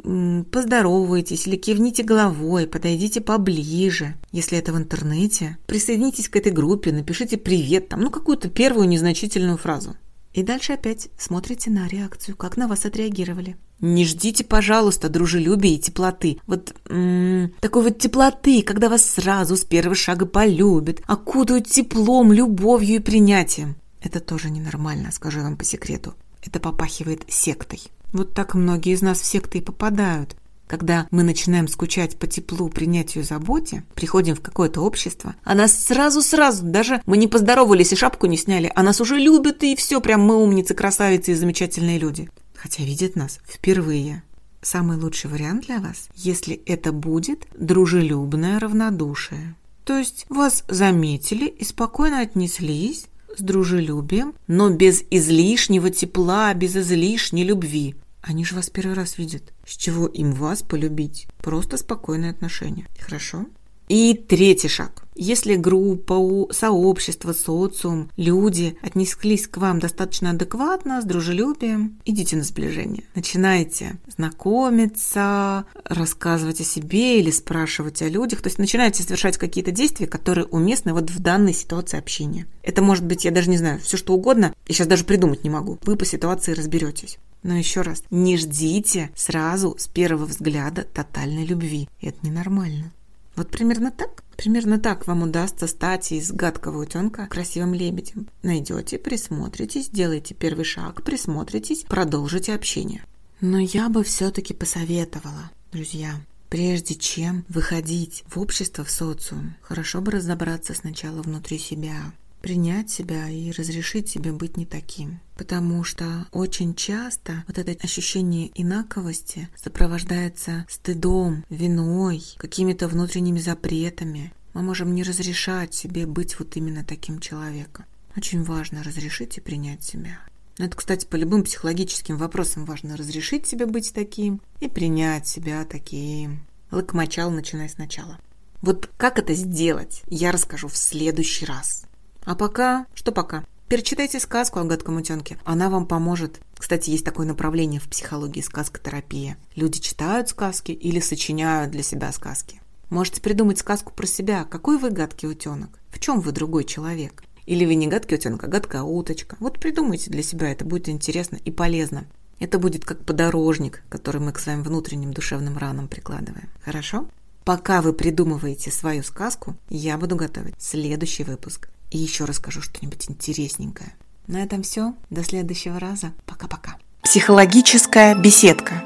поздоровайтесь 0.51 1.47
или 1.47 1.57
кивните 1.57 2.01
головой, 2.03 2.65
подойдите 2.65 3.19
поближе. 3.19 4.15
Если 4.31 4.57
это 4.57 4.71
в 4.71 4.77
интернете, 4.77 5.57
присоединитесь 5.67 6.29
к 6.29 6.35
этой 6.37 6.53
группе, 6.53 6.93
напишите 6.93 7.37
привет, 7.37 7.89
там, 7.89 7.99
ну 7.99 8.09
какую-то 8.09 8.49
первую 8.49 8.87
незначительную 8.87 9.57
фразу. 9.57 9.97
И 10.33 10.43
дальше 10.43 10.73
опять 10.73 11.09
смотрите 11.17 11.69
на 11.69 11.87
реакцию, 11.87 12.35
как 12.35 12.57
на 12.57 12.67
вас 12.67 12.85
отреагировали. 12.85 13.57
Не 13.79 14.05
ждите, 14.05 14.43
пожалуйста, 14.43 15.09
дружелюбия 15.09 15.75
и 15.75 15.79
теплоты. 15.79 16.39
Вот 16.47 16.73
м-м, 16.89 17.53
такой 17.59 17.83
вот 17.83 17.99
теплоты, 17.99 18.61
когда 18.61 18.89
вас 18.89 19.05
сразу 19.05 19.57
с 19.57 19.65
первого 19.65 19.95
шага 19.95 20.25
полюбят, 20.25 21.01
окутают 21.05 21.67
теплом, 21.67 22.31
любовью 22.31 22.95
и 22.95 22.99
принятием. 22.99 23.75
Это 24.01 24.19
тоже 24.19 24.49
ненормально, 24.49 25.11
скажу 25.11 25.39
я 25.39 25.45
вам 25.45 25.57
по 25.57 25.65
секрету 25.65 26.15
это 26.45 26.59
попахивает 26.59 27.23
сектой. 27.27 27.81
Вот 28.13 28.33
так 28.33 28.53
многие 28.53 28.93
из 28.93 29.01
нас 29.01 29.19
в 29.19 29.25
секты 29.25 29.57
и 29.57 29.61
попадают. 29.61 30.35
Когда 30.67 31.07
мы 31.11 31.21
начинаем 31.21 31.67
скучать 31.67 32.17
по 32.17 32.25
теплу, 32.25 32.69
принятию, 32.69 33.23
заботе, 33.23 33.83
приходим 33.93 34.35
в 34.35 34.41
какое-то 34.41 34.81
общество, 34.81 35.35
а 35.43 35.53
нас 35.53 35.75
сразу-сразу, 35.85 36.65
даже 36.65 37.01
мы 37.05 37.17
не 37.17 37.27
поздоровались 37.27 37.93
и 37.93 37.95
шапку 37.95 38.25
не 38.25 38.37
сняли, 38.37 38.71
а 38.73 38.81
нас 38.81 38.99
уже 38.99 39.17
любят 39.17 39.63
и 39.63 39.75
все, 39.75 40.01
прям 40.01 40.21
мы 40.21 40.41
умницы, 40.41 40.73
красавицы 40.73 41.33
и 41.33 41.35
замечательные 41.35 41.99
люди. 41.99 42.29
Хотя 42.55 42.83
видят 42.83 43.15
нас 43.15 43.39
впервые. 43.47 44.23
Самый 44.61 44.97
лучший 44.97 45.29
вариант 45.29 45.67
для 45.67 45.79
вас, 45.79 46.09
если 46.15 46.55
это 46.65 46.91
будет 46.91 47.45
дружелюбное 47.55 48.59
равнодушие. 48.59 49.55
То 49.83 49.99
есть 49.99 50.25
вас 50.29 50.63
заметили 50.67 51.45
и 51.45 51.63
спокойно 51.63 52.21
отнеслись, 52.21 53.05
с 53.37 53.41
дружелюбием, 53.41 54.33
но 54.47 54.69
без 54.69 55.03
излишнего 55.09 55.89
тепла, 55.89 56.53
без 56.53 56.75
излишней 56.75 57.43
любви. 57.43 57.95
Они 58.21 58.43
же 58.43 58.55
вас 58.55 58.69
первый 58.69 58.95
раз 58.95 59.17
видят. 59.17 59.53
С 59.67 59.77
чего 59.77 60.07
им 60.07 60.31
вас 60.33 60.63
полюбить? 60.63 61.27
Просто 61.37 61.77
спокойное 61.77 62.31
отношение. 62.31 62.87
Хорошо? 62.99 63.45
И 63.87 64.13
третий 64.13 64.67
шаг. 64.67 65.05
Если 65.17 65.55
группа, 65.55 66.47
сообщество, 66.51 67.31
социум, 67.31 68.11
люди 68.17 68.77
отнеслись 68.81 69.47
к 69.47 69.55
вам 69.57 69.79
достаточно 69.79 70.31
адекватно, 70.31 71.01
с 71.01 71.05
дружелюбием, 71.05 71.97
идите 72.03 72.35
на 72.35 72.43
сближение. 72.43 73.05
Начинайте 73.15 73.97
знакомиться, 74.07 75.65
рассказывать 75.85 76.59
о 76.59 76.65
себе 76.65 77.19
или 77.19 77.31
спрашивать 77.31 78.01
о 78.01 78.09
людях. 78.09 78.41
То 78.41 78.47
есть 78.47 78.59
начинайте 78.59 79.03
совершать 79.03 79.37
какие-то 79.37 79.71
действия, 79.71 80.05
которые 80.05 80.47
уместны 80.47 80.91
вот 80.91 81.09
в 81.09 81.19
данной 81.19 81.53
ситуации 81.53 81.97
общения. 81.97 82.45
Это 82.61 82.81
может 82.81 83.05
быть, 83.05 83.23
я 83.23 83.31
даже 83.31 83.49
не 83.49 83.57
знаю, 83.57 83.79
все 83.79 83.95
что 83.95 84.13
угодно. 84.13 84.53
Я 84.67 84.75
сейчас 84.75 84.87
даже 84.87 85.05
придумать 85.05 85.45
не 85.45 85.49
могу. 85.49 85.79
Вы 85.83 85.95
по 85.95 86.03
ситуации 86.03 86.51
разберетесь. 86.51 87.19
Но 87.41 87.55
еще 87.55 87.81
раз, 87.81 88.03
не 88.09 88.37
ждите 88.37 89.11
сразу 89.15 89.75
с 89.77 89.87
первого 89.87 90.25
взгляда 90.25 90.83
тотальной 90.83 91.45
любви. 91.45 91.87
Это 92.01 92.17
ненормально. 92.23 92.91
Вот 93.35 93.49
примерно 93.49 93.91
так. 93.91 94.23
Примерно 94.37 94.79
так 94.79 95.07
вам 95.07 95.23
удастся 95.23 95.67
стать 95.67 96.11
из 96.11 96.31
гадкого 96.31 96.81
утенка 96.81 97.27
красивым 97.27 97.73
лебедем. 97.73 98.27
Найдете, 98.43 98.97
присмотритесь, 98.97 99.89
делайте 99.89 100.33
первый 100.33 100.65
шаг, 100.65 101.03
присмотритесь, 101.03 101.83
продолжите 101.83 102.53
общение. 102.53 103.03
Но 103.41 103.59
я 103.59 103.89
бы 103.89 104.03
все-таки 104.03 104.53
посоветовала, 104.53 105.51
друзья, 105.71 106.21
прежде 106.49 106.95
чем 106.95 107.45
выходить 107.47 108.23
в 108.27 108.39
общество, 108.39 108.83
в 108.83 108.91
социум, 108.91 109.55
хорошо 109.61 110.01
бы 110.01 110.11
разобраться 110.11 110.73
сначала 110.73 111.21
внутри 111.21 111.57
себя, 111.57 112.13
принять 112.45 112.91
себя 112.91 113.27
и 113.27 113.49
разрешить 113.49 114.07
себе 114.07 114.31
быть 114.31 114.55
не 114.55 114.67
таким. 114.67 115.19
Потому 115.35 115.83
что 115.83 116.27
очень 116.31 116.75
часто 116.75 117.43
вот 117.47 117.57
это 117.57 117.71
ощущение 117.83 118.51
инаковости 118.53 119.49
сопровождается 119.55 120.67
стыдом, 120.69 121.43
виной, 121.49 122.21
какими-то 122.37 122.87
внутренними 122.87 123.39
запретами. 123.39 124.31
Мы 124.53 124.61
можем 124.61 124.93
не 124.93 125.01
разрешать 125.01 125.73
себе 125.73 126.05
быть 126.05 126.37
вот 126.37 126.55
именно 126.55 126.83
таким 126.83 127.19
человеком. 127.19 127.85
Очень 128.15 128.43
важно 128.43 128.83
разрешить 128.83 129.39
и 129.39 129.41
принять 129.41 129.81
себя. 129.81 130.19
Это, 130.59 130.77
кстати, 130.77 131.07
по 131.07 131.15
любым 131.15 131.43
психологическим 131.45 132.15
вопросам 132.15 132.65
важно 132.65 132.95
разрешить 132.95 133.47
себе 133.47 133.65
быть 133.65 133.91
таким 133.91 134.39
и 134.59 134.69
принять 134.69 135.27
себя 135.27 135.65
таким. 135.65 136.41
Лакмачал, 136.69 137.31
начинай 137.31 137.69
сначала. 137.69 138.19
Вот 138.61 138.87
как 138.97 139.17
это 139.17 139.33
сделать, 139.33 140.03
я 140.05 140.31
расскажу 140.31 140.67
в 140.67 140.77
следующий 140.77 141.47
раз. 141.47 141.87
А 142.25 142.35
пока... 142.35 142.87
Что 142.95 143.11
пока? 143.11 143.45
Перечитайте 143.69 144.19
сказку 144.19 144.59
о 144.59 144.63
гадком 144.63 144.97
утенке. 144.97 145.37
Она 145.43 145.69
вам 145.69 145.85
поможет. 145.85 146.39
Кстати, 146.57 146.89
есть 146.89 147.05
такое 147.05 147.25
направление 147.25 147.79
в 147.79 147.87
психологии 147.87 148.41
сказкотерапия. 148.41 149.37
Люди 149.55 149.79
читают 149.79 150.29
сказки 150.29 150.71
или 150.71 150.99
сочиняют 150.99 151.71
для 151.71 151.83
себя 151.83 152.11
сказки. 152.11 152.61
Можете 152.89 153.21
придумать 153.21 153.59
сказку 153.59 153.93
про 153.93 154.07
себя. 154.07 154.43
Какой 154.43 154.77
вы 154.77 154.89
гадкий 154.89 155.27
утенок? 155.27 155.69
В 155.89 155.99
чем 155.99 156.19
вы 156.19 156.31
другой 156.31 156.63
человек? 156.63 157.23
Или 157.45 157.65
вы 157.65 157.75
не 157.75 157.87
гадкий 157.87 158.17
утенок, 158.17 158.43
а 158.43 158.47
гадкая 158.47 158.83
уточка. 158.83 159.35
Вот 159.39 159.59
придумайте 159.59 160.09
для 160.09 160.23
себя, 160.23 160.51
это 160.51 160.65
будет 160.65 160.89
интересно 160.89 161.37
и 161.43 161.51
полезно. 161.51 162.05
Это 162.39 162.59
будет 162.59 162.85
как 162.85 163.05
подорожник, 163.05 163.83
который 163.89 164.19
мы 164.19 164.31
к 164.31 164.39
своим 164.39 164.63
внутренним 164.63 165.13
душевным 165.13 165.57
ранам 165.57 165.87
прикладываем. 165.87 166.49
Хорошо? 166.63 167.07
Пока 167.43 167.81
вы 167.81 167.93
придумываете 167.93 168.71
свою 168.71 169.03
сказку, 169.03 169.55
я 169.69 169.97
буду 169.97 170.15
готовить 170.15 170.55
следующий 170.59 171.23
выпуск 171.23 171.69
и 171.91 171.97
еще 171.97 172.25
расскажу 172.25 172.61
что-нибудь 172.61 173.09
интересненькое. 173.09 173.95
На 174.27 174.43
этом 174.43 174.63
все. 174.63 174.93
До 175.09 175.23
следующего 175.23 175.79
раза. 175.79 176.13
Пока-пока. 176.25 176.77
Психологическая 177.03 178.15
беседка. 178.15 178.83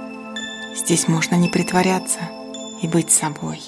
Здесь 0.75 1.07
можно 1.07 1.35
не 1.35 1.49
притворяться 1.49 2.19
и 2.81 2.87
быть 2.87 3.11
собой. 3.11 3.61